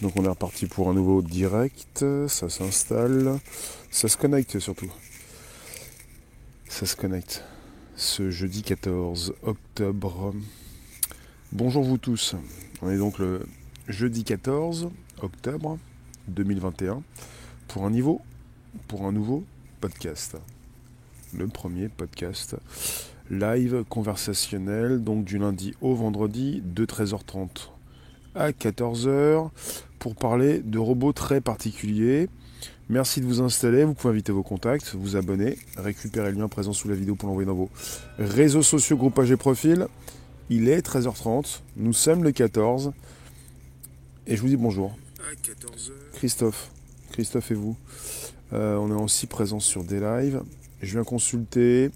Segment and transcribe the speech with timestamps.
[0.00, 3.40] Donc on est reparti pour un nouveau direct, ça s'installe,
[3.90, 4.92] ça se connecte surtout.
[6.68, 7.42] Ça se connecte.
[7.96, 10.32] Ce jeudi 14 octobre.
[11.50, 12.36] Bonjour vous tous.
[12.80, 13.44] On est donc le
[13.88, 14.88] jeudi 14
[15.20, 15.78] octobre
[16.28, 17.02] 2021
[17.66, 18.20] pour un niveau,
[18.86, 19.42] pour un nouveau
[19.80, 20.36] podcast.
[21.36, 22.54] Le premier podcast
[23.30, 27.77] live conversationnel, donc du lundi au vendredi de 13h30
[28.38, 29.50] à 14h
[29.98, 32.28] pour parler de robots très particuliers.
[32.88, 36.72] Merci de vous installer, vous pouvez inviter vos contacts, vous abonner, récupérer le lien présent
[36.72, 37.68] sous la vidéo pour l'envoyer dans vos
[38.18, 39.86] réseaux sociaux, groupages et profils.
[40.48, 42.92] Il est 13h30, nous sommes le 14
[44.26, 44.96] et je vous dis bonjour.
[46.14, 46.70] Christophe,
[47.12, 47.76] Christophe et vous.
[48.54, 50.40] Euh, on est aussi présent sur des lives.
[50.80, 51.90] Je viens consulter,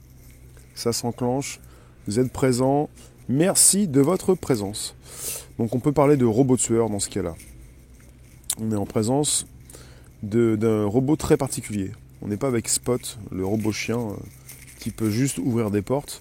[0.75, 1.61] ça s'enclenche,
[2.07, 2.91] vous êtes présents.
[3.29, 4.97] Merci de votre présence.
[5.57, 7.35] Donc on peut parler de robot tueur dans ce cas-là.
[8.61, 9.47] On est en présence
[10.25, 11.93] d'un robot très particulier.
[12.21, 14.15] On n'est pas avec Spot, le robot chien euh,
[14.81, 16.21] qui peut juste ouvrir des portes.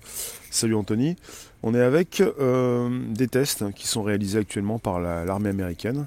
[0.52, 1.16] Salut Anthony.
[1.64, 6.06] On est avec euh, des tests qui sont réalisés actuellement par l'armée américaine.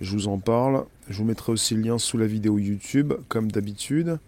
[0.00, 0.86] Je vous en parle.
[1.10, 4.18] Je vous mettrai aussi le lien sous la vidéo YouTube, comme d'habitude.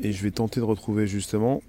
[0.00, 1.62] Et je vais tenter de retrouver justement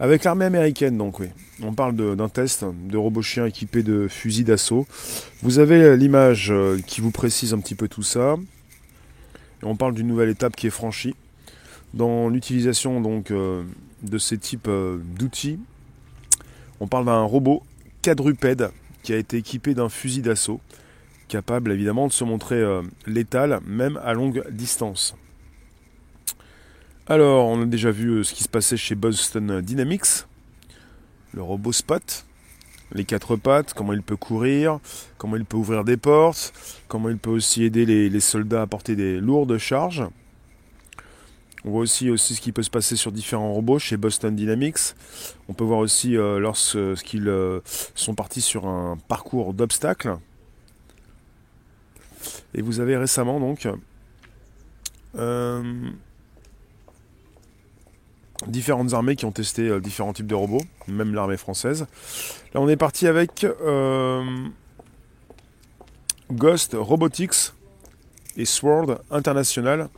[0.00, 1.28] avec l'armée américaine, donc oui.
[1.62, 4.86] On parle d'un test de robot chien équipé de fusils d'assaut.
[5.42, 8.36] Vous avez l'image euh, qui vous précise un petit peu tout ça.
[9.64, 11.16] On parle d'une nouvelle étape qui est franchie
[11.94, 13.64] dans l'utilisation donc euh,
[14.04, 15.58] de ces types euh, d'outils.
[16.78, 17.64] On parle d'un robot
[18.02, 18.70] quadrupède
[19.02, 20.60] qui a été équipé d'un fusil d'assaut,
[21.26, 22.62] capable évidemment de se montrer
[23.06, 25.16] létal même à longue distance.
[27.10, 30.26] Alors, on a déjà vu euh, ce qui se passait chez Boston Dynamics,
[31.32, 32.26] le robot Spot,
[32.92, 34.78] les quatre pattes, comment il peut courir,
[35.16, 36.52] comment il peut ouvrir des portes,
[36.86, 40.04] comment il peut aussi aider les, soldats à porter des lourdes charges.
[41.64, 44.94] On voit aussi, ce qui peut se passer sur différents robots chez Boston Dynamics.
[45.48, 47.60] On peut voir aussi euh, lorsqu'ils euh,
[47.94, 50.18] sont partis sur un parcours d'obstacles.
[52.52, 53.66] Et vous avez récemment donc
[58.46, 61.86] différentes armées qui ont testé euh, différents types de robots, même l'armée française.
[62.54, 64.24] Là, on est parti avec euh,
[66.30, 67.52] Ghost Robotics
[68.36, 69.88] et Sword International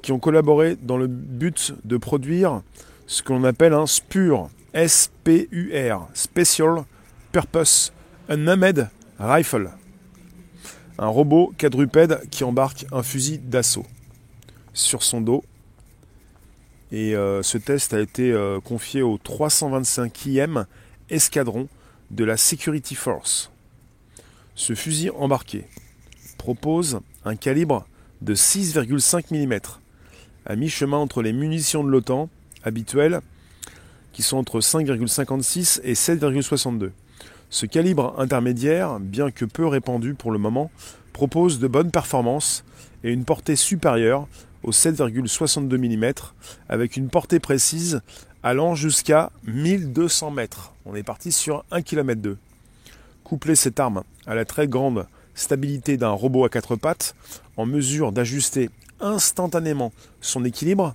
[0.00, 2.62] qui ont collaboré dans le but de produire
[3.06, 6.84] ce que l'on appelle un SPUR, S-P-U-R, Special
[7.30, 7.92] Purpose
[8.28, 8.88] Unmanned
[9.18, 9.70] Rifle.
[10.98, 13.86] Un robot quadrupède qui embarque un fusil d'assaut
[14.72, 15.44] sur son dos
[16.92, 20.66] et euh, ce test a été euh, confié au 325e
[21.08, 21.68] escadron
[22.10, 23.50] de la Security Force.
[24.54, 25.64] Ce fusil embarqué
[26.36, 27.86] propose un calibre
[28.20, 29.58] de 6,5 mm,
[30.44, 32.28] à mi-chemin entre les munitions de l'OTAN
[32.62, 33.20] habituelles,
[34.12, 36.90] qui sont entre 5,56 et 7,62.
[37.48, 40.70] Ce calibre intermédiaire, bien que peu répandu pour le moment,
[41.14, 42.64] propose de bonnes performances
[43.02, 44.28] et une portée supérieure
[44.62, 46.12] au 7,62 mm
[46.68, 48.00] avec une portée précise
[48.42, 50.72] allant jusqu'à 1200 mètres.
[50.84, 52.38] On est parti sur 1 km 2.
[53.24, 57.14] Coupler cette arme à la très grande stabilité d'un robot à quatre pattes,
[57.56, 58.70] en mesure d'ajuster
[59.00, 60.94] instantanément son équilibre,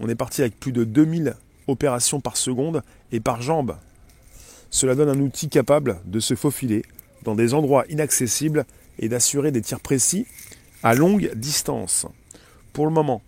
[0.00, 1.36] on est parti avec plus de 2000
[1.68, 2.82] opérations par seconde
[3.12, 3.76] et par jambe.
[4.70, 6.82] Cela donne un outil capable de se faufiler
[7.24, 8.64] dans des endroits inaccessibles
[8.98, 10.26] et d'assurer des tirs précis
[10.82, 12.06] à longue distance.
[12.72, 13.22] Pour le moment,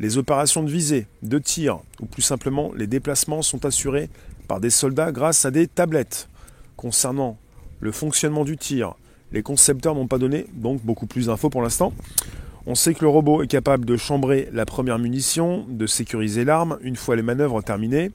[0.00, 4.08] les opérations de visée, de tir, ou plus simplement les déplacements sont assurés
[4.46, 6.28] par des soldats grâce à des tablettes.
[6.76, 7.36] Concernant
[7.80, 8.94] le fonctionnement du tir,
[9.32, 11.92] les concepteurs n'ont pas donné donc beaucoup plus d'infos pour l'instant.
[12.66, 16.78] On sait que le robot est capable de chambrer la première munition, de sécuriser l'arme
[16.82, 18.10] une fois les manœuvres terminées.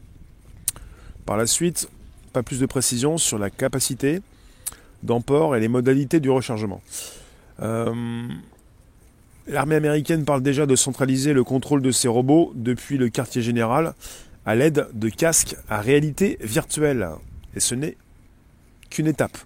[1.26, 1.90] Par la suite,
[2.34, 4.22] pas plus de précisions sur la capacité
[5.02, 6.82] d'emport et les modalités du rechargement.
[7.62, 8.28] Euh,
[9.48, 13.94] L'armée américaine parle déjà de centraliser le contrôle de ses robots depuis le quartier général
[14.46, 17.10] à l'aide de casques à réalité virtuelle.
[17.56, 17.98] Et ce n'est
[18.90, 19.38] qu'une étape.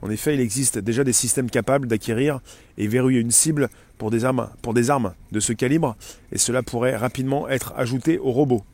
[0.00, 2.40] En effet, il existe déjà des systèmes capables d'acquérir
[2.78, 3.68] et verrouiller une cible
[3.98, 5.94] pour des armes, pour des armes de ce calibre,
[6.32, 8.64] et cela pourrait rapidement être ajouté aux robots.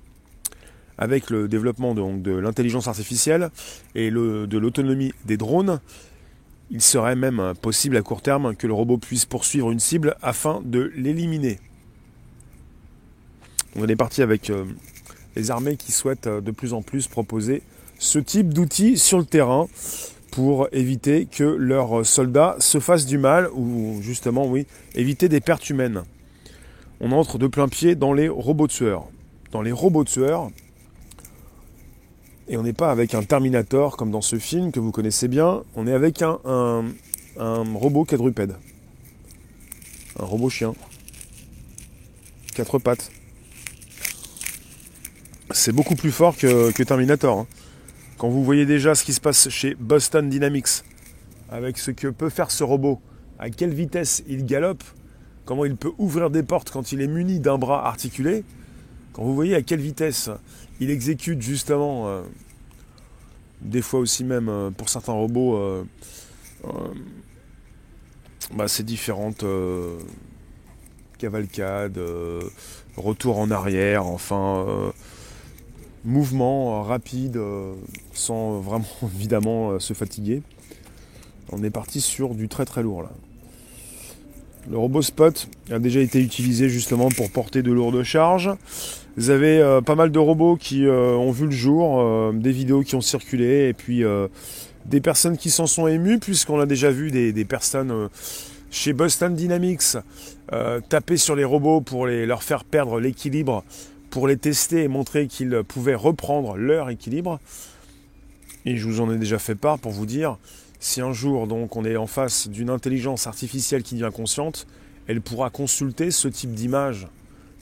[0.97, 3.51] Avec le développement de, l'intelligence artificielle
[3.95, 5.81] et de l'autonomie des drones,
[6.71, 10.61] il serait même possible à court terme que le robot puisse poursuivre une cible afin
[10.65, 11.59] de l'éliminer.
[13.77, 14.65] On est parti avec euh,
[15.37, 17.63] les armées qui souhaitent euh, de plus en plus proposer
[17.99, 19.67] ce type d'outils sur le terrain
[20.31, 25.69] pour éviter que leurs soldats se fassent du mal ou justement, oui, éviter des pertes
[25.71, 26.03] humaines.
[27.01, 29.09] On entre de plein pied dans les robots tueurs.
[29.53, 30.51] Dans les robots tueurs,
[32.49, 35.63] et on n'est pas avec un Terminator comme dans ce film que vous connaissez bien,
[35.77, 36.85] on est avec un,
[37.37, 38.57] robot quadrupède.
[40.19, 40.75] Un robot chien.
[42.55, 43.11] Quatre pattes.
[45.51, 47.41] C'est beaucoup plus fort que, Terminator.
[47.41, 47.47] Hein.
[48.17, 50.83] Quand vous voyez déjà ce qui se passe chez Boston Dynamics,
[51.51, 53.01] avec ce que peut faire ce robot,
[53.39, 54.83] à quelle vitesse il galope,
[55.45, 58.43] comment il peut ouvrir des portes quand il est muni d'un bras articulé,
[59.13, 60.31] quand vous voyez à quelle vitesse
[60.81, 62.23] il exécute justement, euh,
[63.61, 65.85] des fois aussi même euh, pour certains robots, euh,
[68.55, 69.45] bah, ces différentes
[71.19, 72.01] cavalcades,
[72.97, 74.93] retour en arrière, enfin
[76.05, 77.41] mouvement rapide
[78.13, 80.43] sans vraiment évidemment se fatiguer.
[81.51, 83.11] On est parti sur du très très lourd là.
[84.71, 88.51] Le robot Spot a déjà été utilisé justement pour porter de lourdes charges.
[89.17, 92.53] Vous avez euh, pas mal de robots qui euh, ont vu le jour, euh, des
[92.53, 94.05] vidéos qui ont circulé, et puis
[94.87, 98.09] des personnes qui s'en sont émues, puisqu'on a déjà vu des, personnes
[98.71, 99.97] chez Boston Dynamics
[100.89, 103.65] taper sur les robots pour les, leur faire perdre l'équilibre,
[104.11, 107.41] pour les tester et montrer qu'ils pouvaient reprendre leur équilibre.
[108.65, 110.39] Et je vous en ai déjà fait part pour vous dire,
[110.81, 114.67] si un jour donc on est en face d'une intelligence artificielle qui devient consciente,
[115.07, 117.09] elle pourra consulter ce type d'image.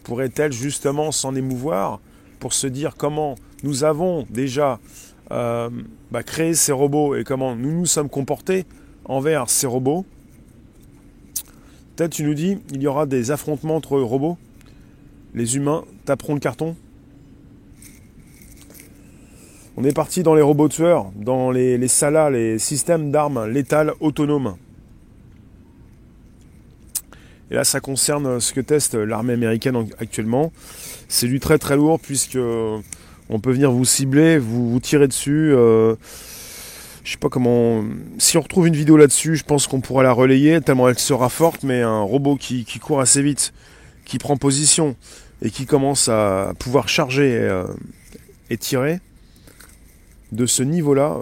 [0.02, 2.00] Pourrait-elle justement s'en émouvoir
[2.38, 4.78] pour se dire comment nous avons déjà
[5.32, 5.70] euh,
[6.10, 8.66] bah, créé ces robots et comment nous nous sommes comportés
[9.04, 10.04] envers ces robots?
[11.94, 14.36] Peut-être tu nous dis, il y aura des affrontements entre robots?
[15.34, 16.76] Les humains taperont le carton?
[19.78, 24.56] On est parti dans les robots tueurs, dans les, salas, les systèmes d'armes létales autonomes.
[27.50, 30.50] Et là, ça concerne ce que teste l'armée américaine actuellement.
[31.08, 32.78] C'est du très très lourd puisque euh,
[33.28, 35.52] on peut venir vous cibler, vous, tirer dessus.
[35.52, 35.94] Euh,
[37.04, 37.84] je sais pas comment.
[38.16, 41.28] Si on retrouve une vidéo là-dessus, je pense qu'on pourra la relayer tellement elle sera
[41.28, 41.64] forte.
[41.64, 43.52] Mais un robot qui, court assez vite,
[44.06, 44.96] qui prend position
[45.42, 47.66] et qui commence à pouvoir charger et, euh,
[48.58, 49.00] tirer
[50.32, 51.18] de ce niveau-là.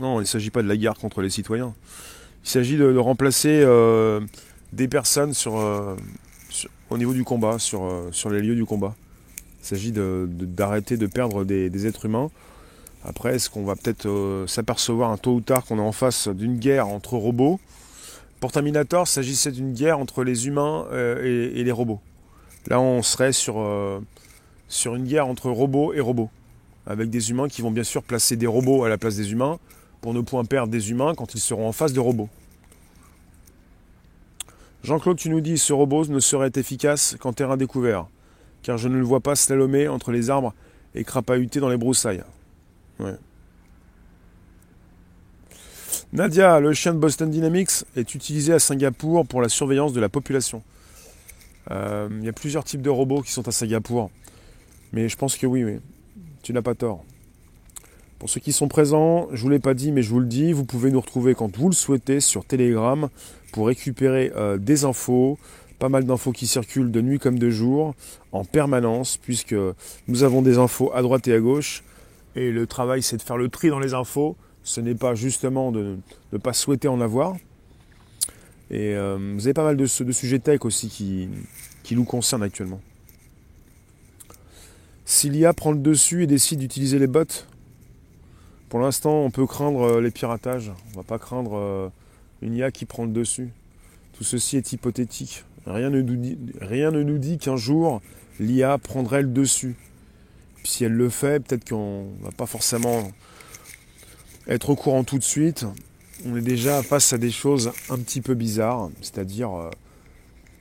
[0.00, 1.74] non, il ne s'agit pas de la guerre contre les citoyens.
[2.48, 4.20] Il s'agit de, remplacer euh,
[4.72, 5.96] des personnes euh,
[6.88, 8.94] au niveau du combat, sur, euh, sur les lieux du combat.
[9.62, 12.30] Il s'agit d'arrêter de, perdre des, êtres humains.
[13.04, 16.56] Après, est-ce qu'on va peut-être s'apercevoir un tôt ou tard qu'on est en face d'une
[16.56, 17.60] guerre entre robots?
[18.40, 20.86] Pour Terminator, s'agissait d'une guerre entre les humains
[21.22, 22.00] et, les robots.
[22.68, 23.56] Là, on serait sur,
[24.68, 26.30] sur une guerre entre robots et robots.
[26.86, 29.58] Avec des humains qui vont bien sûr placer des robots à la place des humains
[30.00, 32.28] pour ne point perdre des humains quand ils seront en face de robots.
[34.84, 38.06] Jean-Claude, tu nous dis ce robot ne serait efficace qu'en terrain découvert,
[38.62, 40.54] car je ne le vois pas slalomer entre les arbres
[40.94, 42.22] et crapahuter dans les broussailles.
[46.12, 50.08] Nadia, le chien de Boston Dynamics, est utilisé à Singapour pour la surveillance de la
[50.08, 50.62] population.
[51.70, 54.10] Euh, il y a plusieurs types de robots qui sont à Singapour.
[54.92, 55.78] Mais je pense que oui, oui.
[56.42, 57.04] Tu n'as pas tort.
[58.18, 60.26] Pour ceux qui sont présents, je ne vous l'ai pas dit, mais je vous le
[60.26, 63.08] dis, vous pouvez nous retrouver quand vous le souhaitez sur Telegram
[63.52, 65.38] pour récupérer euh, des infos,
[65.78, 67.94] pas mal d'infos qui circulent de nuit comme de jour,
[68.32, 69.54] en permanence, puisque
[70.08, 71.84] nous avons des infos à droite et à gauche.
[72.34, 74.36] Et le travail, c'est de faire le tri dans les infos.
[74.64, 75.96] Ce n'est pas justement de
[76.32, 77.36] ne pas souhaiter en avoir.
[78.70, 82.80] Et euh, vous avez pas mal de, sujets tech aussi qui nous concernent actuellement.
[85.10, 87.24] S'il y a prend le dessus et décide d'utiliser les bots,
[88.68, 90.70] pour l'instant, on peut craindre euh, les piratages.
[90.92, 91.88] On va pas craindre euh,
[92.42, 93.48] une IA qui prend le dessus.
[94.12, 95.44] Tout ceci est hypothétique.
[95.64, 96.16] Rien ne nous
[97.16, 98.02] dit, ne qu'un jour
[98.38, 99.76] l'IA prendrait le dessus.
[100.62, 103.10] Si elle le fait, peut-être qu'on va pas forcément
[104.46, 105.64] être au courant tout de suite.
[106.26, 109.70] On est déjà face à des choses un petit peu bizarres, c'est-à-dire euh,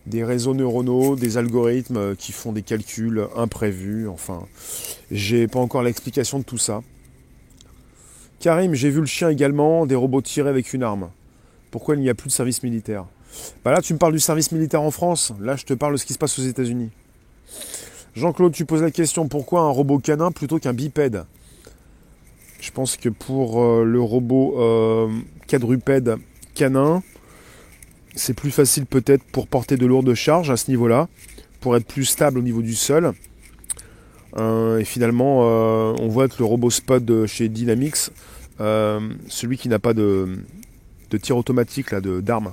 [0.08, 4.08] des réseaux neuronaux, des algorithmes qui font des calculs imprévus.
[4.08, 4.46] Enfin,
[5.12, 6.82] j'ai pas encore l'explication de tout ça.
[8.40, 11.10] Karim, j'ai vu le chien également, des robots tirés avec une arme.
[11.72, 13.06] Pourquoi il n'y a plus de service militaire?
[13.66, 15.34] Bah Là, tu me parles du service militaire en France.
[15.42, 16.90] Là, je te parle de ce qui se passe aux États-Unis.
[18.16, 21.26] Jean-Claude, tu poses la question pourquoi un robot canin plutôt qu'un bipède?
[22.60, 25.10] Je pense que pour euh, le robot euh,
[25.48, 26.16] quadrupède
[26.56, 27.04] canin,
[28.16, 31.08] c'est plus facile peut-être pour porter de lourdes charges à ce niveau-là,
[31.60, 33.14] pour être plus stable au niveau du sol.
[34.38, 38.10] et finalement, on voit que le robot spot de chez Dynamics,
[38.60, 40.38] celui qui n'a pas de,
[41.10, 42.52] de tir automatique là, d'arme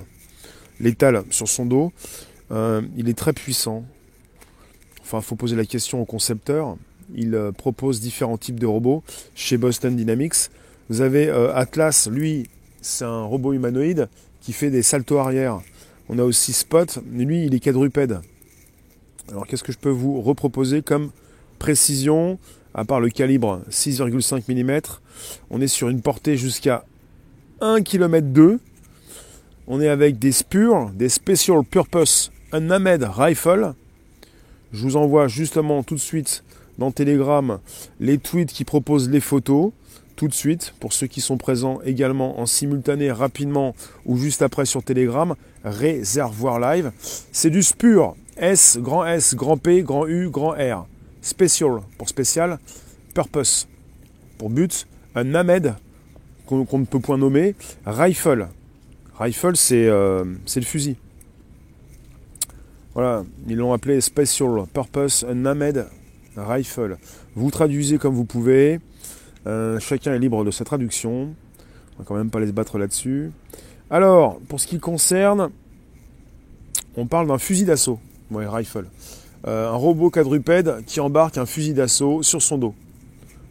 [0.79, 1.91] létale sur son dos,
[2.51, 3.85] il est très puissant.
[5.01, 6.77] Enfin, il faut poser la question au concepteur.
[7.15, 9.03] Il propose différents types de robots
[9.35, 10.49] chez Boston Dynamics.
[10.89, 12.49] Vous avez Atlas, lui,
[12.81, 14.09] c'est un robot humanoïde
[14.45, 15.59] qui fait des saltos arrière.
[16.07, 18.19] On a aussi Spot, lui il est quadrupède.
[19.29, 21.09] Alors qu'est-ce que je peux vous reproposer comme
[21.57, 22.37] précision
[22.75, 24.81] à part le calibre 6,5 mm
[25.49, 26.85] On est sur une portée jusqu'à
[27.59, 28.59] 1 km 2.
[29.65, 33.73] On est avec des SPUR, des Special Purpose Unmanned Rifle.
[34.73, 36.43] Je vous envoie justement tout de suite
[36.77, 37.57] dans Telegram
[37.99, 39.71] les tweets qui proposent les photos
[40.15, 40.73] tout de suite.
[40.79, 46.59] Pour ceux qui sont présents également en simultané, rapidement ou juste après sur Telegram, réservoir
[46.59, 46.91] live.
[47.31, 48.15] C'est du SPUR.
[48.37, 50.87] S, grand S, grand P, grand U, grand R.
[51.21, 52.59] Special pour spécial.
[53.13, 53.67] Purpose
[54.37, 54.87] pour but.
[55.15, 55.75] Un NAMED
[56.45, 57.55] qu'on ne peut point nommer.
[57.85, 58.49] Rifle.
[59.17, 60.97] Rifle, c'est euh, le fusil.
[62.93, 65.87] Voilà, ils l'ont appelé Special Purpose NAMED
[66.37, 66.97] Rifle.
[67.35, 68.79] Vous traduisez comme vous pouvez.
[69.47, 71.33] Euh, chacun est libre de sa traduction.
[71.95, 73.31] On va quand même pas les battre là-dessus.
[73.89, 75.51] Alors, pour ce qui concerne,
[76.97, 77.99] on parle d'un fusil d'assaut,
[78.31, 78.87] ouais, rifle.
[79.47, 82.73] Euh, un robot quadrupède qui embarque un fusil d'assaut sur son dos.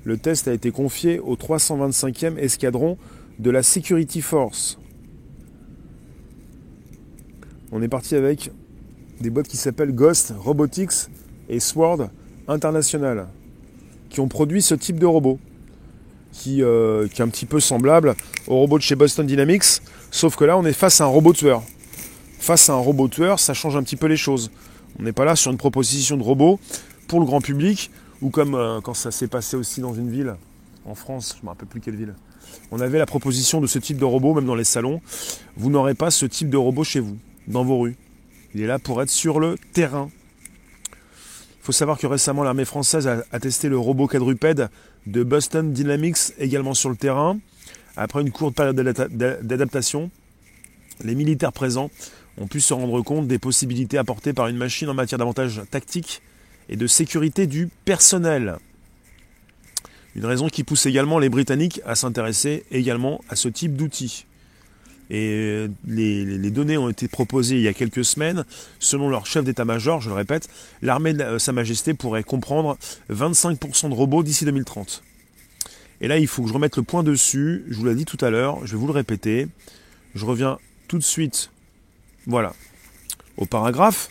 [0.02, 2.98] Le test a été confié au 325e escadron
[3.38, 4.78] de la Security Force.
[7.72, 8.50] On est parti avec
[9.20, 11.08] des boîtes qui s'appellent Ghost Robotics
[11.48, 12.08] et Sword
[12.48, 13.28] International,
[14.10, 15.38] qui ont produit ce type de robot.
[16.46, 18.14] Euh, qui, est un petit peu semblable
[18.48, 21.32] au robot de chez Boston Dynamics, sauf que là on est face à un robot
[21.32, 21.62] tueur.
[22.38, 24.50] Face à un robot tueur, ça change un petit peu les choses.
[24.98, 26.60] On n'est pas là sur une proposition de robot
[27.08, 30.34] pour le grand public, ou comme euh, quand ça s'est passé aussi dans une ville,
[30.84, 32.14] en France, je ne me rappelle plus quelle ville.
[32.70, 35.00] On avait la proposition de ce type de robot, même dans les salons.
[35.56, 37.16] Vous n'aurez pas ce type de robot chez vous,
[37.48, 37.96] dans vos rues.
[38.54, 40.10] Il est là pour être sur le terrain.
[40.90, 44.68] Il faut savoir que récemment l'armée française a testé le robot quadrupède
[45.06, 47.38] de Boston Dynamics également sur le terrain.
[47.96, 50.10] Après une courte période d'adaptation,
[51.02, 51.90] les militaires présents
[52.38, 56.22] ont pu se rendre compte des possibilités apportées par une machine en matière d'avantages tactiques
[56.68, 58.56] et de sécurité du personnel.
[60.16, 64.26] Une raison qui pousse également les Britanniques à s'intéresser également à ce type d'outils.
[65.10, 68.44] Et les, données ont été proposées il y a quelques semaines.
[68.78, 70.48] Selon leur chef d'état-major, je le répète,
[70.82, 72.78] l'armée de Sa Majesté pourrait comprendre
[73.12, 75.02] 25% de robots d'ici 2030.
[76.00, 77.64] Et là, il faut que je remette le point dessus.
[77.68, 79.48] Je vous l'ai dit tout à l'heure, je vais vous le répéter.
[80.14, 80.58] Je reviens
[80.88, 81.50] tout de suite.
[82.26, 82.54] Voilà.
[83.36, 84.10] Au paragraphe,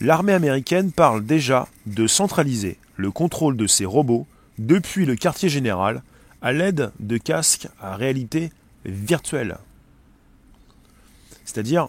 [0.00, 4.26] l'armée américaine parle déjà de centraliser le contrôle de ses robots
[4.58, 6.02] depuis le quartier général
[6.42, 8.50] à l'aide de casques à réalité
[8.84, 9.58] virtuelle.
[11.46, 11.88] C'est-à-dire,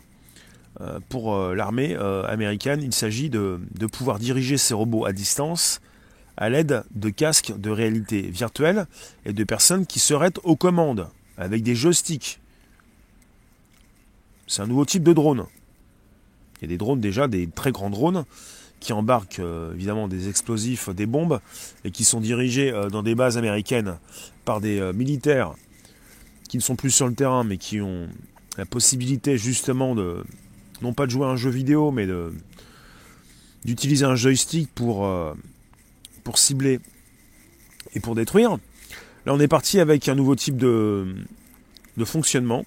[0.80, 3.60] euh, pour euh, l'armée euh, américaine, il s'agit de,
[3.92, 5.82] pouvoir diriger ces robots à distance
[6.38, 8.86] à l'aide de casques de réalité virtuelle
[9.26, 12.40] et de personnes qui seraient aux commandes avec des joysticks.
[14.46, 15.46] C'est un nouveau type de drone.
[16.58, 18.24] Il y a des drones déjà, des très grands drones,
[18.80, 19.42] qui embarquent
[19.74, 21.42] évidemment des explosifs, des bombes,
[21.84, 23.98] et qui sont dirigés dans des bases américaines
[24.46, 25.56] par des militaires
[26.48, 28.08] qui ne sont plus sur le terrain, mais qui ont
[28.58, 30.24] la possibilité justement de,
[30.82, 32.08] non pas de jouer à un jeu vidéo, mais
[33.64, 35.34] d'utiliser un joystick pour, euh,
[36.24, 36.80] pour cibler
[37.94, 38.58] et pour détruire.
[39.26, 41.16] Là, on est parti avec un nouveau type de,
[42.04, 42.66] fonctionnement,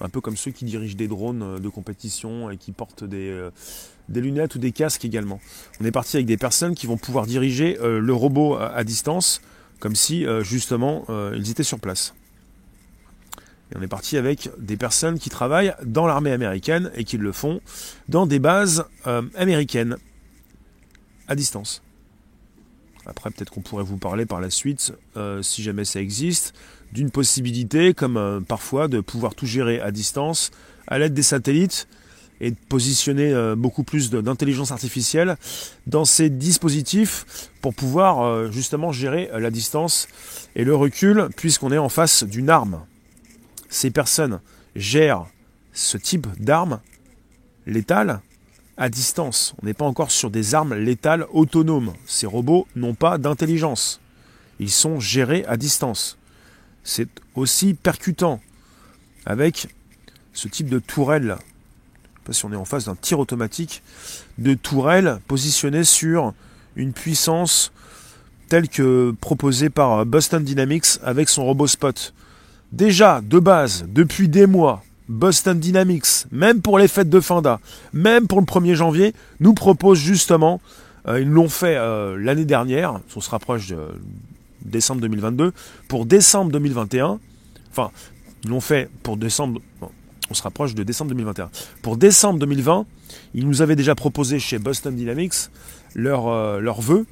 [0.00, 3.50] un peu comme ceux qui dirigent des drones de compétition et qui portent des, euh,
[4.08, 5.40] des lunettes ou des casques également.
[5.80, 9.40] On est parti avec des personnes qui vont pouvoir diriger euh, le robot à, distance,
[9.80, 12.14] comme si justement ils étaient sur place.
[13.72, 17.32] Et on est parti avec des personnes qui travaillent dans l'armée américaine et qui le
[17.32, 17.60] font
[18.08, 19.96] dans des bases euh, américaines
[21.26, 21.82] à distance.
[23.06, 26.54] Après, peut-être qu'on pourrait vous parler par la suite, euh, si jamais ça existe,
[26.92, 30.50] d'une possibilité, comme euh, parfois, de pouvoir tout gérer à distance
[30.86, 31.88] à l'aide des satellites
[32.40, 35.36] et de positionner beaucoup plus d'intelligence artificielle
[35.86, 40.08] dans ces dispositifs pour pouvoir justement gérer la distance
[40.56, 42.84] et le recul, puisqu'on est en face d'une arme
[43.72, 44.40] ces personnes
[44.76, 45.26] gèrent
[45.72, 46.80] ce type d'armes
[47.66, 48.20] létales
[48.76, 49.54] à distance.
[49.62, 51.94] On n'est pas encore sur des armes létales autonomes.
[52.06, 54.00] Ces robots n'ont pas d'intelligence.
[54.60, 56.18] Ils sont gérés à distance.
[56.84, 58.40] C'est aussi percutant
[59.24, 59.68] avec
[60.34, 61.22] ce type de tourelle.
[61.22, 63.82] Je ne sais pas si on est en face d'un tir automatique
[64.36, 66.34] de tourelle positionnée sur
[66.76, 67.72] une puissance
[68.48, 72.12] tel que proposé par Boston Dynamics avec son robot Spot.
[72.72, 77.42] Déjà, de base, depuis des mois, Boston Dynamics, même pour les fêtes de fin
[77.92, 80.58] même pour le 1er janvier, nous propose justement,
[81.06, 83.76] euh, ils l'ont fait euh, l'année dernière, on se rapproche de
[84.64, 85.52] décembre 2022,
[85.86, 87.20] pour décembre 2021,
[87.70, 87.90] enfin,
[88.42, 89.60] ils l'ont fait pour décembre,
[90.30, 91.50] on se rapproche de décembre 2021.
[91.82, 92.86] Pour décembre 2020,
[93.34, 95.50] ils nous avaient déjà proposé chez Boston Dynamics
[95.94, 97.04] leur, euh, leur vœu,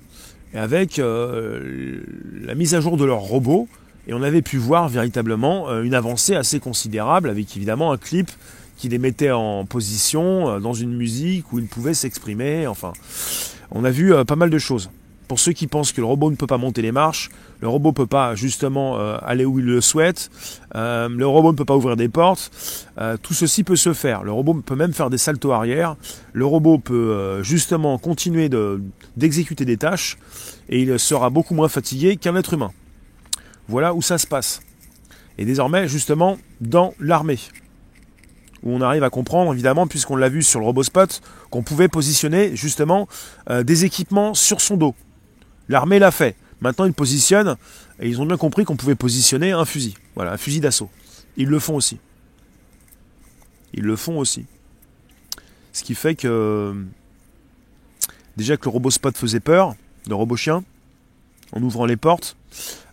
[0.55, 3.69] avec la mise à jour de leur robot,
[4.07, 8.31] et on avait pu voir véritablement euh, une avancée assez considérable avec évidemment un clip
[8.77, 12.67] qui les mettait en position euh, dans une musique où ils pouvaient s'exprimer.
[12.67, 12.93] Enfin,
[13.71, 14.91] on a vu euh, pas mal de choses.
[15.29, 17.31] Pour ceux qui pensent que le robot ne peut pas monter les marches,
[17.61, 20.29] le robot ne peut pas justement aller où il le souhaite,
[20.75, 22.51] le robot ne peut pas ouvrir des portes,
[23.23, 24.25] tout ceci peut se faire.
[24.25, 25.95] Le robot peut même faire des saltos arrière,
[26.33, 28.49] le robot peut justement continuer
[29.17, 30.19] d'exécuter des tâches
[30.69, 32.73] et il sera beaucoup moins fatigué qu'un être humain.
[33.71, 34.63] Voilà où ça se passe.
[35.39, 37.39] Et désormais, justement, dans l'armée.
[38.65, 42.57] Où on arrive à comprendre, évidemment, puisqu'on l'a vu sur le RoboSpot, qu'on pouvait positionner
[42.57, 43.07] justement
[43.49, 44.97] euh, des équipements sur son dos.
[45.69, 46.35] L'armée l'a fait.
[46.61, 47.57] Maintenant, ils positionnent,
[48.01, 49.95] et ils ont bien compris qu'on pouvait positionner un fusil.
[50.17, 50.91] Voilà, un fusil d'assaut.
[51.37, 52.01] Ils le font aussi.
[53.73, 54.47] Ils le font aussi.
[55.73, 56.75] Ce qui fait que
[58.37, 59.77] déjà que le RoboSpot faisait peur,
[60.09, 60.65] le robot chien,
[61.53, 62.37] en ouvrant les portes,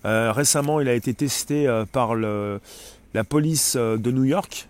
[0.06, 4.68] euh, récemment, il a été testé euh, par la police euh, de New York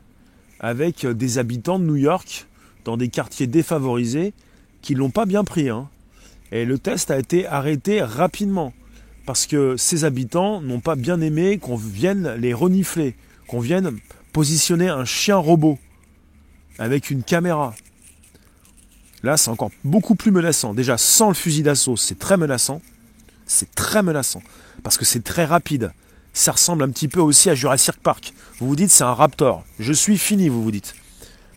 [0.60, 2.48] avec des habitants de New York
[2.84, 4.34] dans des quartiers défavorisés
[4.82, 5.70] qui l'ont pas bien pris.
[5.70, 5.90] Hein.
[6.52, 8.74] Et le test a été arrêté rapidement
[9.26, 13.16] parce que ces habitants n'ont pas bien aimé qu'on vienne les renifler,
[13.48, 13.98] qu'on vienne
[14.34, 15.78] positionner un chien robot
[16.80, 17.76] avec une caméra.
[19.24, 20.74] Là, c'est encore beaucoup plus menaçant.
[20.74, 22.82] Déjà, sans le fusil d'assaut, c'est très menaçant.
[23.48, 24.44] C'est très menaçant
[24.84, 25.92] parce que c'est très rapide.
[26.34, 28.34] Ça ressemble un petit peu aussi à Jurassic Park.
[28.60, 29.64] Vous vous dites c'est un Raptor.
[29.80, 30.94] Je suis fini, vous vous dites.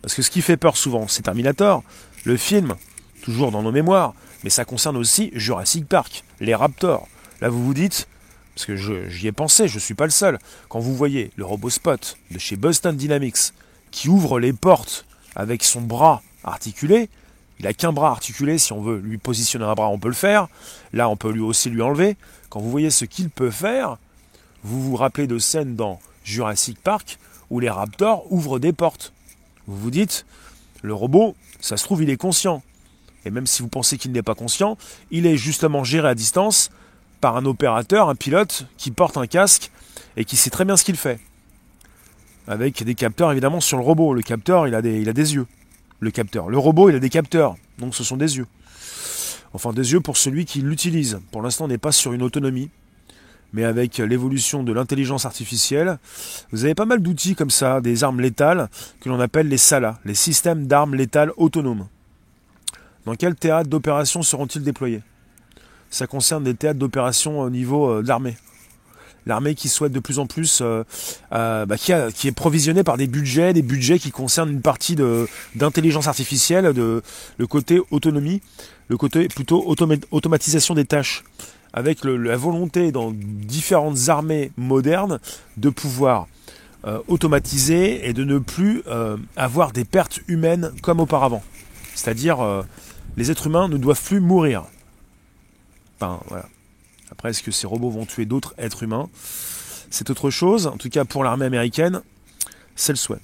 [0.01, 1.83] Parce que ce qui fait peur souvent, c'est Terminator,
[2.23, 2.75] le film,
[3.21, 7.07] toujours dans nos mémoires, mais ça concerne aussi Jurassic Park, les Raptors.
[7.41, 8.07] Là, vous vous dites,
[8.55, 10.39] parce que j'y ai pensé, je ne suis pas le seul,
[10.69, 13.53] quand vous voyez le robot Spot de chez Boston Dynamics
[13.91, 17.09] qui ouvre les portes avec son bras articulé,
[17.61, 20.15] il a qu'un bras articulé, si on veut lui positionner un bras, on peut le
[20.15, 20.47] faire.
[20.93, 22.17] Là, on peut lui aussi lui enlever.
[22.49, 23.97] Quand vous voyez ce qu'il peut faire,
[24.63, 27.19] vous vous rappelez de scènes dans Jurassic Park
[27.51, 29.13] où les raptors ouvrent des portes.
[29.67, 30.25] Vous vous dites,
[30.81, 32.63] le robot, ça se trouve, il est conscient.
[33.25, 34.75] Et même si vous pensez qu'il n'est pas conscient,
[35.11, 36.71] il est justement géré à distance
[37.19, 39.69] par un opérateur, un pilote qui porte un casque
[40.17, 41.19] et qui sait très bien ce qu'il fait.
[42.47, 44.15] Avec des capteurs évidemment sur le robot.
[44.15, 45.45] Le capteur, il a des, il a des yeux
[46.01, 46.49] le capteur.
[46.49, 48.47] Le robot, il a des capteurs, donc ce sont des yeux.
[49.53, 51.21] Enfin, des yeux pour celui qui l'utilise.
[51.31, 52.69] Pour l'instant, on n'est pas sur une autonomie,
[53.53, 55.99] mais avec l'évolution de l'intelligence artificielle,
[56.51, 59.99] vous avez pas mal d'outils comme ça, des armes létales, que l'on appelle les SALA,
[60.03, 61.87] les systèmes d'armes létales autonomes.
[63.05, 65.01] Dans quel théâtre d'opération seront-ils déployés?
[65.89, 68.37] Ça concerne des théâtres d'opération au niveau euh, de l'armée
[69.25, 70.83] l'armée qui souhaite de plus en plus, euh,
[71.33, 74.95] euh, bah, qui, est provisionnée par des budgets, des budgets qui concernent une partie
[75.55, 78.41] d'intelligence artificielle, le côté autonomie,
[78.87, 79.65] le côté plutôt
[80.11, 81.23] automatisation des tâches,
[81.73, 85.19] avec la volonté dans différentes armées modernes
[85.57, 86.27] de pouvoir
[86.85, 88.83] euh, automatiser et de ne plus
[89.35, 91.43] avoir des pertes humaines comme auparavant.
[91.95, 92.39] C'est-à-dire
[93.17, 94.63] les êtres humains ne doivent plus mourir.
[95.97, 96.45] Enfin, voilà.
[97.21, 99.07] Après, est-ce que ces robots vont tuer d'autres êtres humains?
[99.91, 100.65] C'est autre chose.
[100.65, 102.01] En tout cas, pour l'armée américaine,
[102.75, 103.19] c'est le souhait.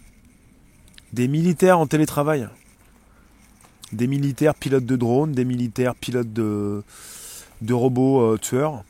[1.13, 2.47] Des militaires en télétravail.
[3.93, 6.83] Des militaires pilotes de drones, des militaires pilotes de,
[7.63, 8.83] de robots euh, tueurs.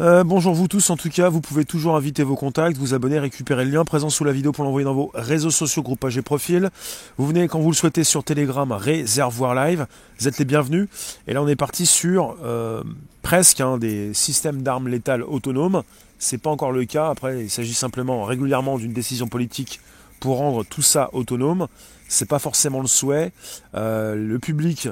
[0.00, 3.18] Euh, bonjour vous tous, en tout cas, vous pouvez toujours inviter vos contacts, vous abonner,
[3.18, 6.22] récupérer le lien présent sous la vidéo pour l'envoyer dans vos réseaux sociaux, groupages et
[6.22, 6.70] profils.
[7.18, 9.86] Vous venez quand vous le souhaitez sur Telegram, Réservoir Live,
[10.18, 10.88] vous êtes les bienvenus.
[11.26, 12.82] Et là on est parti sur euh,
[13.20, 15.82] presque hein, des systèmes d'armes létales autonomes.
[16.18, 19.78] C'est pas encore le cas, après il s'agit simplement régulièrement d'une décision politique
[20.20, 21.66] pour rendre tout ça autonome.
[22.08, 23.32] C'est pas forcément le souhait.
[23.74, 24.88] Euh, le public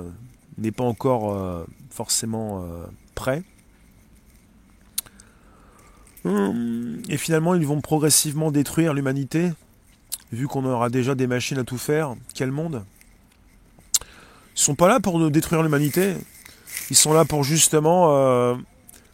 [0.58, 2.62] n'est pas encore forcément
[3.14, 3.42] prêt.
[6.24, 9.50] Et finalement, ils vont progressivement détruire l'humanité,
[10.32, 12.14] vu qu'on aura déjà des machines à tout faire.
[12.34, 12.84] Quel monde?
[14.56, 16.14] Ils sont pas là pour détruire l'humanité.
[16.90, 18.54] Ils sont là pour justement euh,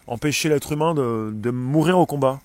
[0.06, 2.40] empêcher l'être humain de, mourir au combat.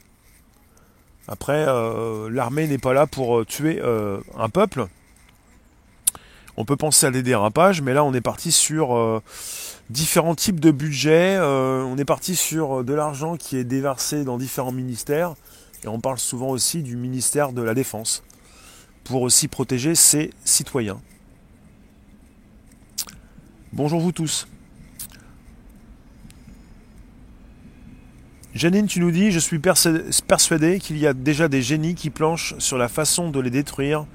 [1.28, 3.82] Après, euh, l'armée n'est pas là pour euh, tuer
[4.38, 4.88] un peuple.
[6.58, 9.22] on peut penser à des dérapages, mais là on est parti sur
[9.92, 14.38] différents types de budgets, euh, on est parti sur de l'argent qui est déversé dans
[14.38, 15.36] différents ministères,
[15.84, 18.24] et on parle souvent aussi du ministère de la Défense,
[19.04, 21.02] pour aussi protéger ses citoyens.
[23.74, 24.48] Bonjour vous tous.
[28.54, 32.54] Janine, tu nous dis, je suis persuadé qu'il y a déjà des génies qui planchent
[32.60, 34.06] sur la façon de les détruire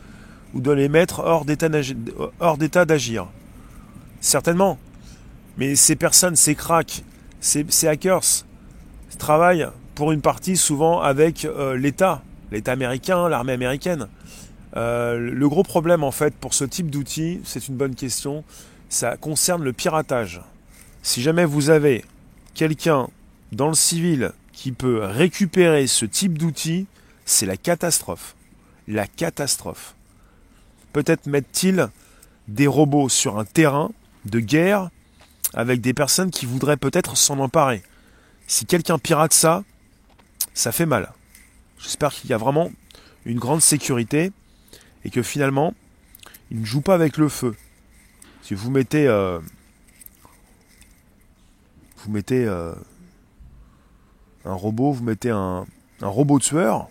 [0.52, 3.28] ou de les mettre hors d'état d'agir.
[4.20, 4.78] Certainement.
[5.56, 7.02] Mais ces personnes, ces cracks,
[7.40, 8.44] ces, hackers,
[9.18, 14.08] travaillent pour une partie souvent avec euh, l'État, l'État américain, l'armée américaine.
[14.76, 18.44] Euh, le gros problème en fait pour ce type d'outils, c'est une bonne question,
[18.90, 20.42] ça concerne le piratage.
[21.02, 22.04] Si jamais vous avez
[22.54, 23.08] quelqu'un
[23.52, 26.86] dans le civil qui peut récupérer ce type d'outils,
[27.24, 28.34] c'est la catastrophe.
[28.88, 29.94] La catastrophe.
[30.92, 31.88] Peut-être mettent-ils
[32.48, 33.90] des robots sur un terrain
[34.24, 34.90] de guerre
[35.56, 37.82] avec des personnes qui voudraient peut-être s'en emparer.
[38.46, 39.64] Si quelqu'un pirate ça,
[40.54, 41.12] ça fait mal.
[41.78, 42.70] J'espère qu'il y a vraiment
[43.24, 44.32] une grande sécurité
[45.04, 45.74] et que finalement,
[46.50, 47.56] il ne joue pas avec le feu.
[48.42, 49.40] Si vous mettez, euh,
[51.98, 52.74] vous mettez euh,
[54.44, 55.66] un robot, vous mettez un,
[56.00, 56.88] robot tueur,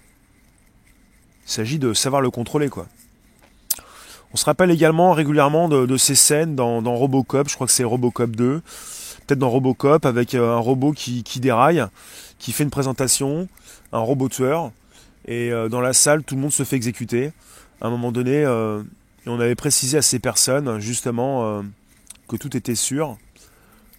[1.45, 2.87] il s'agit de savoir le contrôler, quoi.
[4.35, 8.35] On se rappelle également régulièrement de, ces scènes dans, Robocop, je crois que c'est Robocop
[8.35, 8.61] 2,
[9.25, 11.85] peut-être dans Robocop, avec euh, un robot qui, déraille,
[12.37, 13.47] qui fait une présentation,
[13.93, 14.73] un robot tueur,
[15.25, 17.31] et euh, dans la salle, tout le monde se fait exécuter.
[17.79, 18.83] À un moment donné, euh,
[19.25, 21.63] on avait précisé à ces personnes, justement,
[22.27, 23.15] que tout était sûr.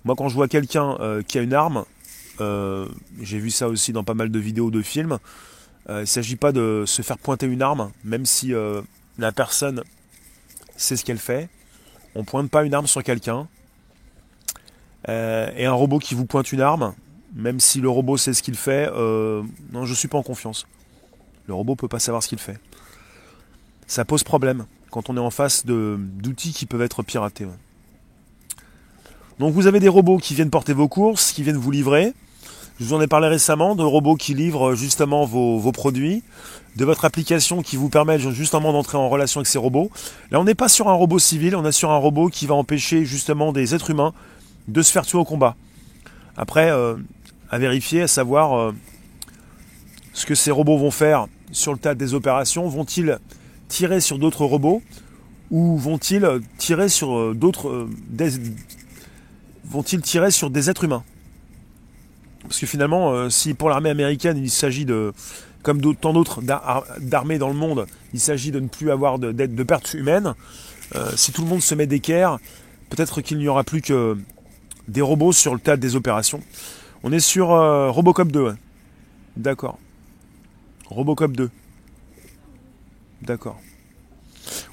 [0.05, 1.87] Moi, quand je vois quelqu'un qui a une arme,
[3.23, 5.19] j'ai vu ça aussi dans pas mal de vidéos de films.
[5.89, 8.53] Il ne s'agit pas de se faire pointer une arme, même si
[9.19, 9.83] la personne
[10.77, 11.49] sait ce qu'elle fait.
[12.15, 13.49] On pointe pas une arme sur quelqu'un.
[15.09, 16.95] et un robot qui vous pointe une arme,
[17.35, 20.67] même si le robot sait ce qu'il fait, non, je ne suis pas en confiance.
[21.47, 22.59] Le robot peut pas savoir ce qu'il fait.
[23.87, 27.47] Ça pose problème quand on est en face d'outils qui peuvent être piratés.
[29.39, 32.15] Donc vous avez des robots qui viennent porter vos courses, qui viennent vous livrer.
[32.79, 36.23] Je vous en ai parlé récemment de robots qui livrent justement vos, produits,
[36.77, 39.91] de votre application qui vous permet justement d'entrer en relation avec ces robots.
[40.31, 42.55] Là, on n'est pas sur un robot civil, on est sur un robot qui va
[42.55, 44.13] empêcher justement des êtres humains
[44.69, 45.57] de se faire tuer au combat.
[46.37, 46.97] Après, euh,
[47.51, 48.73] à vérifier, à savoir euh,
[50.13, 52.69] ce que ces robots vont faire sur le tas des opérations.
[52.69, 53.19] Vont-ils
[53.69, 54.83] tirer sur d'autres robots
[55.51, 57.89] ou vont-ils tirer sur euh, d'autres
[59.65, 61.05] vont-ils tirer sur des êtres humains?
[62.47, 65.13] Parce que finalement, euh, si pour l'armée américaine, il s'agit de,
[65.63, 66.43] comme tant d'autres
[67.01, 70.35] d'armées dans le monde, il s'agit de ne plus avoir de, de, pertes humaines,
[70.95, 72.39] euh, si tout le monde se met d'équerre,
[72.91, 74.17] peut-être qu'il n'y aura plus que
[74.89, 76.41] des robots sur le théâtre des opérations.
[77.03, 78.55] On est sur euh, Robocop 2.
[79.37, 79.79] D'accord.
[80.89, 81.51] Robocop 2.
[83.23, 83.61] D'accord.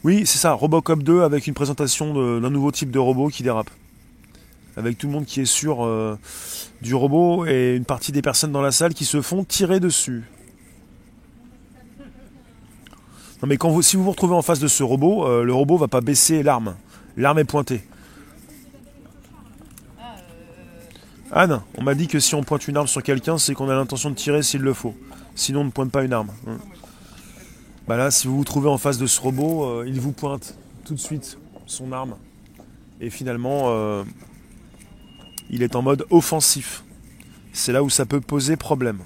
[0.03, 3.71] Oui, c'est ça, Robocop 2 avec une présentation d'un nouveau type de robot qui dérape
[4.75, 6.17] avec tout le monde qui est sur euh,
[6.81, 10.23] du robot et une partie des personnes dans la salle qui se font tirer dessus.
[13.41, 15.53] Non mais quand vous, si vous vous retrouvez en face de ce robot, euh, le
[15.53, 16.75] robot va pas baisser l'arme.
[17.17, 17.83] L'arme est pointée.
[21.31, 23.75] Anne, on m'a dit que si on pointe une arme sur quelqu'un, c'est qu'on a
[23.75, 24.95] l'intention de tirer s'il le faut.
[25.35, 26.29] Sinon, on ne pointe pas une arme.
[26.47, 26.57] Hein.
[27.87, 30.55] Bah là, si vous vous trouvez en face de ce robot, euh, il vous pointe
[30.85, 32.15] tout de suite son arme.
[33.01, 33.73] Et finalement,
[35.53, 36.83] il est en mode offensif.
[37.53, 38.97] C'est là où ça peut poser problème.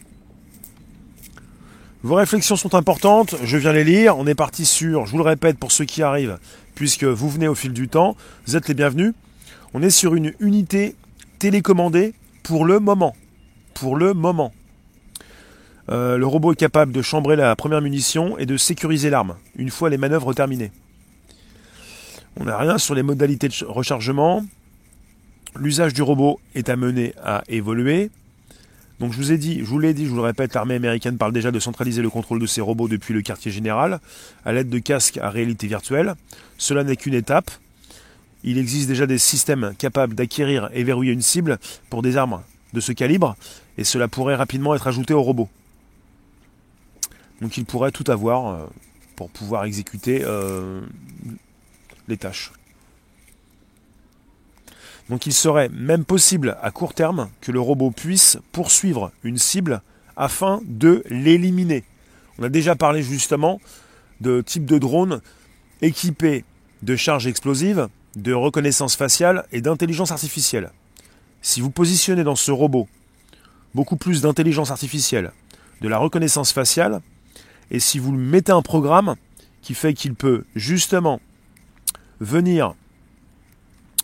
[2.04, 4.18] Vos réflexions sont importantes, je viens les lire.
[4.18, 6.38] On est parti sur, je vous le répète pour ceux qui arrivent,
[6.74, 9.14] puisque vous venez au fil du temps, vous êtes les bienvenus.
[9.74, 10.96] On est sur une unité
[11.38, 13.14] télécommandée pour le moment.
[13.74, 14.54] Pour le moment.
[15.90, 19.70] Euh, le robot est capable de chambrer la première munition et de sécuriser l'arme, une
[19.70, 20.72] fois les manœuvres terminées.
[22.40, 24.46] On n'a rien sur les modalités de rechargement
[25.60, 28.10] l'usage du robot est amené à évoluer.
[29.00, 31.18] Donc je vous ai dit, je vous l'ai dit, je vous le répète, l'armée américaine
[31.18, 34.00] parle déjà de centraliser le contrôle de ses robots depuis le quartier général,
[34.44, 36.16] à l'aide de casques à réalité virtuelle.
[36.58, 37.52] Cela n'est qu'une étape.
[38.44, 42.42] Il existe déjà des systèmes capables d'acquérir et verrouiller une cible pour des armes
[42.74, 43.36] de ce calibre,
[43.78, 45.48] et cela pourrait rapidement être ajouté au robot.
[47.42, 48.66] Donc il pourrait tout avoir euh,
[49.16, 50.82] pour pouvoir exécuter euh,
[52.08, 52.52] les tâches.
[55.10, 59.82] Donc il serait même possible à court terme que le robot puisse poursuivre une cible
[60.16, 61.84] afin de l'éliminer.
[62.40, 63.62] On a déjà parlé justement
[64.20, 65.22] de types de drones
[65.82, 66.44] équipés
[66.84, 70.72] de charge explosive, de reconnaissance faciale et d'intelligence artificielle.
[71.42, 72.88] Si vous positionnez dans ce robot
[73.74, 75.32] beaucoup plus d'intelligence artificielle,
[75.82, 77.02] de la reconnaissance faciale,
[77.72, 79.16] et si vous mettez un programme
[79.62, 81.20] qui fait qu'il peut justement
[82.20, 82.74] venir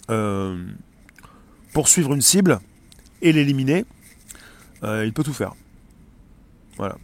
[0.09, 0.63] euh,
[1.73, 2.59] poursuivre une cible
[3.21, 3.85] et l'éliminer,
[4.83, 5.53] euh, il peut tout faire.
[6.77, 6.97] Voilà.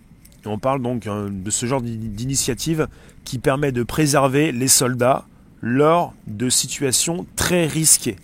[0.45, 2.87] Et on parle donc euh, de ce genre d'initiative
[3.25, 5.25] qui permet de préserver les soldats
[5.61, 8.15] lors de situations très risquées.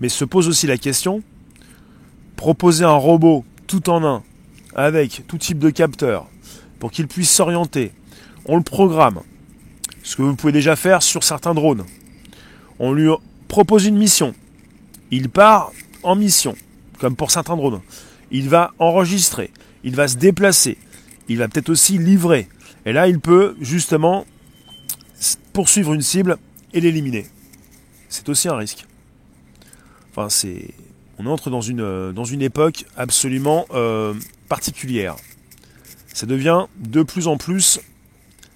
[0.00, 1.22] Mais se pose aussi la question,
[2.36, 4.22] proposer un robot tout en un,
[4.74, 6.26] avec tout type de capteur,
[6.78, 7.92] pour qu'il puisse s'orienter,
[8.44, 9.20] on le programme,
[10.02, 11.84] ce que vous pouvez déjà faire sur certains drones.
[12.78, 13.08] On lui
[13.48, 14.34] propose une mission,
[15.10, 16.54] il part en mission,
[16.98, 17.80] comme pour drones.
[18.30, 19.50] Il va enregistrer,
[19.84, 20.78] il va se déplacer,
[21.28, 22.48] il va peut-être aussi livrer.
[22.84, 24.26] Et là, il peut justement
[25.52, 26.38] poursuivre une cible
[26.72, 27.26] et l'éliminer.
[28.08, 28.86] C'est aussi un risque.
[30.10, 30.70] Enfin, c'est,
[31.18, 34.14] on entre dans une, dans une époque absolument euh,
[34.48, 35.16] particulière.
[36.12, 37.80] Ça devient de plus en plus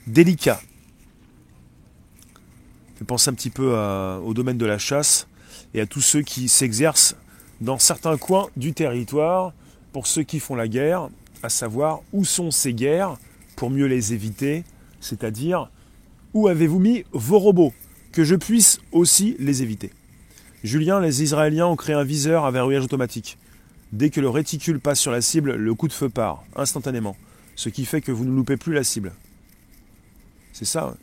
[0.07, 0.61] délicat.
[2.99, 3.75] Je pense un petit peu
[4.23, 5.27] au domaine de la chasse
[5.75, 7.17] et à tous ceux qui s'exercent
[7.61, 9.53] dans certains coins du territoire
[9.93, 11.09] pour ceux qui font la guerre,
[11.43, 13.17] à savoir où sont ces guerres
[13.57, 14.65] pour mieux les éviter,
[15.01, 15.71] c'est-à-dire
[16.35, 17.73] où avez-vous mis vos robots
[18.13, 19.91] que je puisse aussi les éviter.
[20.63, 23.39] Julien, les Israéliens ont créé un viseur à verrouillage automatique.
[23.93, 27.17] Dès que le réticule passe sur la cible, le coup de feu part, instantanément.
[27.57, 29.13] Ce qui fait que vous ne loupez plus la cible.
[30.53, 30.95] C'est ça.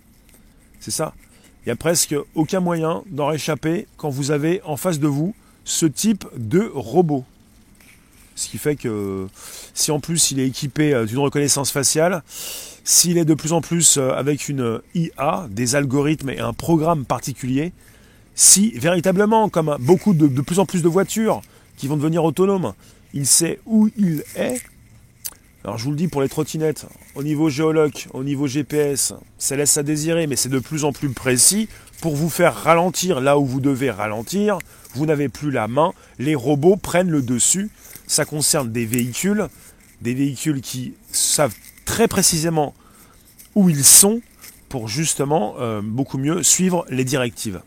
[0.80, 1.14] C'est ça.
[1.68, 5.36] Il n'y a presque aucun moyen d'en réchapper quand vous avez en face de vous
[5.66, 7.26] ce type de robot.
[8.38, 9.28] Ce qui fait que
[9.74, 12.24] si en plus il est équipé euh, d'une reconnaissance faciale,
[12.86, 17.04] s'il est de plus en plus euh, avec une IA, des algorithmes et un programme
[17.04, 17.74] particulier,
[18.34, 21.42] si véritablement, comme beaucoup de, de plus en plus de voitures
[21.76, 22.76] qui vont devenir autonomes,
[23.14, 24.62] il sait où il est,
[25.64, 29.56] alors je vous le dis pour les trottinettes, au niveau géologue, au niveau GPS, ça
[29.56, 31.68] laisse à désirer, mais c'est de plus en plus précis
[32.02, 34.60] pour vous faire ralentir là où vous devez ralentir.
[34.96, 37.70] Vous n'avez plus la main, les robots prennent le dessus
[38.08, 39.48] ça concerne des véhicules,
[40.02, 42.74] des véhicules qui savent très précisément
[43.54, 44.22] où ils sont
[44.70, 47.62] pour justement euh, beaucoup mieux suivre les directives.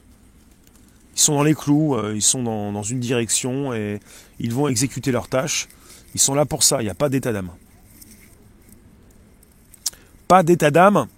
[1.17, 4.01] Ils sont dans les clous, euh, ils sont dans, dans, une direction et
[4.39, 5.69] ils vont exécuter leurs tâches.
[6.15, 7.51] Ils sont là pour ça, il n'y a pas d'état d'âme.
[10.31, 11.09] Pas d'état d'âme,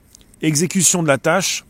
[0.41, 1.67] exécution de la tâche.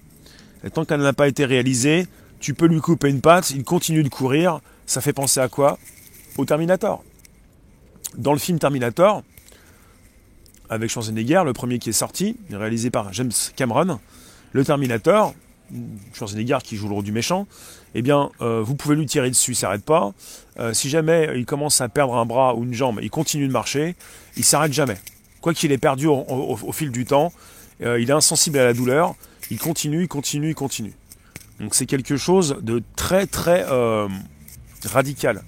[0.63, 2.07] Et tant qu'elle n'a pas été réalisée,
[2.39, 4.61] tu peux lui couper une patte, il continue de courir.
[4.87, 5.77] Ça fait penser à quoi?
[6.39, 7.03] Au Terminator
[8.17, 9.25] dans le film Terminator,
[10.71, 13.99] avec Schwarzenegger, le premier qui est sorti, réalisé par James Cameron,
[14.53, 15.35] le Terminator,
[16.15, 17.49] Schwarzenegger qui joue le rôle du méchant,
[17.97, 20.13] eh bien, euh, vous pouvez lui tirer dessus, il s'arrête pas.
[20.61, 23.53] Euh, si jamais il commence à perdre un bras ou une jambe, il continue de
[23.53, 23.97] marcher,
[24.37, 24.99] il s'arrête jamais.
[25.43, 27.33] Quoi qu'il ait perdu au, fil du temps,
[27.83, 29.15] euh, il est insensible à la douleur,
[29.51, 30.95] il continue, il continue, il continue.
[31.61, 33.67] Donc c'est quelque chose de très très
[34.87, 35.43] radical.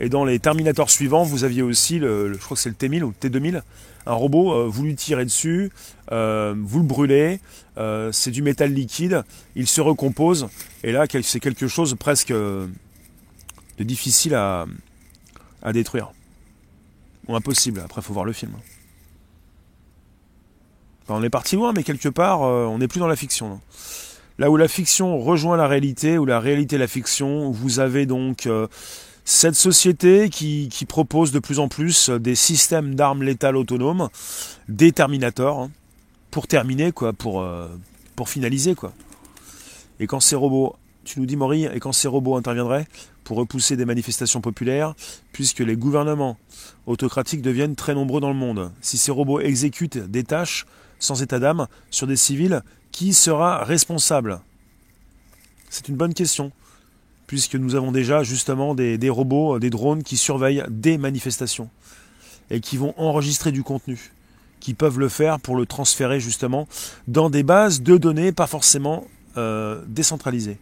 [0.00, 3.12] Et dans les Terminators suivants, vous aviez aussi, je crois que c'est le T1000 ou
[3.20, 3.62] le T2000,
[4.06, 5.70] un robot, euh, vous lui tirez dessus,
[6.12, 7.40] euh, vous le brûlez,
[7.78, 9.24] euh, c'est du métal liquide,
[9.56, 10.48] il se recompose,
[10.82, 12.68] et là c'est quelque chose presque de
[13.78, 14.66] difficile à,
[15.62, 16.12] à détruire.
[17.28, 18.52] Ou impossible, après il faut voir le film.
[21.08, 23.60] On est parti loin, mais quelque part, on n'est plus dans la fiction.
[24.38, 28.48] Là où la fiction rejoint la réalité, où la réalité la fiction, vous avez donc
[29.24, 34.08] cette société qui, propose de plus en plus des systèmes d'armes létales autonomes,
[34.68, 35.70] des Terminators, hein,
[36.30, 37.68] pour terminer, quoi, pour, euh,
[38.16, 38.92] pour finaliser, quoi.
[40.00, 42.86] Et quand ces robots, tu nous dis Maury, et quand ces robots interviendraient
[43.22, 44.94] pour repousser des manifestations populaires,
[45.32, 46.36] puisque les gouvernements
[46.86, 50.66] autocratiques deviennent très nombreux dans le monde, si ces robots exécutent des tâches
[50.98, 54.40] sans état d'âme sur des civils, qui sera responsable?
[55.70, 56.52] C'est une bonne question
[57.26, 61.70] puisque nous avons déjà justement des, robots, des drones qui surveillent des manifestations
[62.50, 64.12] et qui vont enregistrer du contenu,
[64.60, 66.68] qui peuvent le faire pour le transférer justement
[67.08, 69.04] dans des bases de données pas forcément
[69.36, 70.58] euh, décentralisées.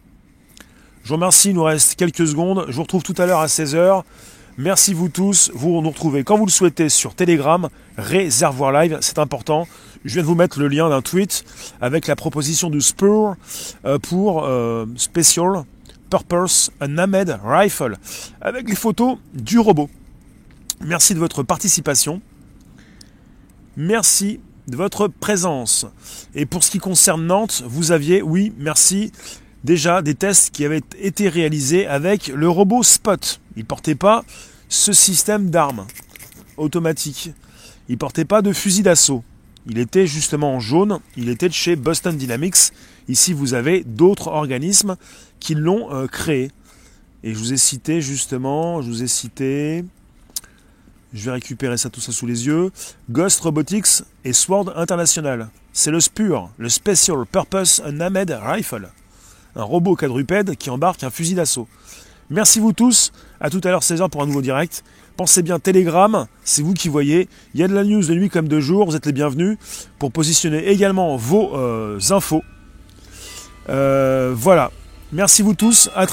[1.03, 2.65] Je vous remercie, il nous reste quelques secondes.
[2.69, 4.03] Je vous retrouve tout à l'heure à 16h.
[4.57, 5.51] Merci vous tous.
[5.53, 9.67] Vous nous retrouvez quand vous le souhaitez sur Telegram, Réservoir Live, c'est important.
[10.05, 11.45] Je viens de vous mettre le lien d'un tweet
[11.79, 13.35] avec la proposition de Spur
[13.85, 15.63] euh, pour euh, Special
[16.09, 17.97] Purpose un Ahmed Rifle
[18.41, 19.89] avec les photos du robot.
[20.81, 22.21] Merci de votre participation.
[23.77, 25.85] Merci de votre présence.
[26.35, 29.11] Et pour ce qui concerne Nantes, vous aviez, oui, merci,
[29.63, 33.39] déjà des tests qui avaient été réalisés avec le robot Spot.
[33.55, 34.25] Il portait pas
[34.67, 35.87] ce système d'armes
[36.57, 37.31] automatique.
[37.89, 39.23] Il portait pas de fusil d'assaut.
[39.67, 42.71] Il était justement en jaune, il était de chez Boston Dynamics.
[43.07, 44.97] Ici, vous avez d'autres organismes
[45.39, 46.51] qui l'ont euh, créé.
[47.23, 49.85] Et je vous ai cité justement, je vous ai cité,
[51.13, 52.71] je vais récupérer ça tout ça sous les yeux,
[53.09, 55.49] Ghost Robotics et Sword International.
[55.71, 58.89] C'est le SPUR, le Special Purpose Unmanned Rifle.
[59.55, 61.67] Un robot quadrupède qui embarque un fusil d'assaut.
[62.29, 64.83] Merci vous tous, à tout à l'heure 16h pour un nouveau direct.
[65.15, 67.29] Pensez bien Telegram, c'est vous qui voyez.
[67.53, 69.57] Il y a de la news de nuit comme de jour, vous êtes les bienvenus
[69.99, 72.43] pour positionner également vos euh, infos.
[73.69, 74.71] Euh, voilà.
[75.11, 75.91] Merci vous tous.
[75.95, 76.07] À